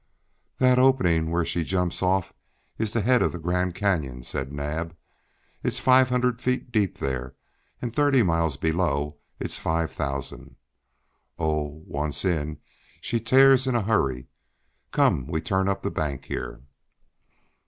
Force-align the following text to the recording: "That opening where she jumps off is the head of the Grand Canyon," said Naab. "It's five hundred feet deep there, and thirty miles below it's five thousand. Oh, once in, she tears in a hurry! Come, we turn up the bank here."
"That 0.57 0.79
opening 0.79 1.29
where 1.29 1.45
she 1.45 1.63
jumps 1.63 2.01
off 2.01 2.33
is 2.79 2.91
the 2.91 3.01
head 3.01 3.21
of 3.21 3.31
the 3.31 3.37
Grand 3.37 3.75
Canyon," 3.75 4.23
said 4.23 4.51
Naab. 4.51 4.97
"It's 5.61 5.79
five 5.79 6.09
hundred 6.09 6.41
feet 6.41 6.71
deep 6.71 6.97
there, 6.97 7.35
and 7.83 7.93
thirty 7.93 8.23
miles 8.23 8.57
below 8.57 9.17
it's 9.39 9.59
five 9.59 9.91
thousand. 9.91 10.55
Oh, 11.37 11.83
once 11.85 12.25
in, 12.25 12.57
she 12.99 13.19
tears 13.19 13.67
in 13.67 13.75
a 13.75 13.83
hurry! 13.83 14.27
Come, 14.91 15.27
we 15.27 15.39
turn 15.39 15.69
up 15.69 15.83
the 15.83 15.91
bank 15.91 16.25
here." 16.25 16.63